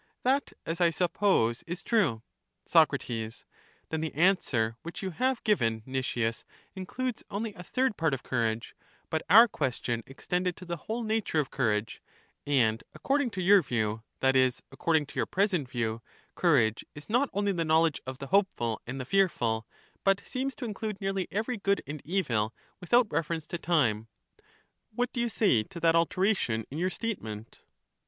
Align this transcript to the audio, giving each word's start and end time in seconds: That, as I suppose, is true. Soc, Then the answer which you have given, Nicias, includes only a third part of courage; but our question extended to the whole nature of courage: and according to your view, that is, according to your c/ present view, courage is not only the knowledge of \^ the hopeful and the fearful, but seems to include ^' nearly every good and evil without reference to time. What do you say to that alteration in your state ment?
That, 0.23 0.51
as 0.65 0.81
I 0.81 0.89
suppose, 0.89 1.63
is 1.67 1.83
true. 1.83 2.23
Soc, 2.65 2.89
Then 3.07 4.01
the 4.01 4.15
answer 4.15 4.75
which 4.81 5.03
you 5.03 5.11
have 5.11 5.43
given, 5.43 5.83
Nicias, 5.85 6.43
includes 6.75 7.23
only 7.29 7.53
a 7.53 7.61
third 7.61 7.97
part 7.97 8.15
of 8.15 8.23
courage; 8.23 8.73
but 9.11 9.21
our 9.29 9.47
question 9.47 10.01
extended 10.07 10.57
to 10.57 10.65
the 10.65 10.77
whole 10.77 11.03
nature 11.03 11.39
of 11.39 11.51
courage: 11.51 12.01
and 12.47 12.83
according 12.95 13.29
to 13.29 13.43
your 13.43 13.61
view, 13.61 14.01
that 14.21 14.35
is, 14.35 14.63
according 14.71 15.05
to 15.05 15.19
your 15.19 15.27
c/ 15.27 15.33
present 15.33 15.69
view, 15.69 16.01
courage 16.33 16.83
is 16.95 17.07
not 17.07 17.29
only 17.31 17.51
the 17.51 17.63
knowledge 17.63 18.01
of 18.07 18.15
\^ 18.17 18.19
the 18.19 18.25
hopeful 18.33 18.81
and 18.87 18.99
the 18.99 19.05
fearful, 19.05 19.67
but 20.03 20.19
seems 20.25 20.55
to 20.55 20.65
include 20.65 20.95
^' 20.97 21.01
nearly 21.01 21.27
every 21.29 21.57
good 21.57 21.83
and 21.85 22.01
evil 22.03 22.55
without 22.79 23.05
reference 23.11 23.45
to 23.45 23.59
time. 23.59 24.07
What 24.95 25.13
do 25.13 25.19
you 25.21 25.29
say 25.29 25.61
to 25.61 25.79
that 25.81 25.93
alteration 25.95 26.65
in 26.71 26.79
your 26.79 26.89
state 26.89 27.21
ment? 27.21 27.61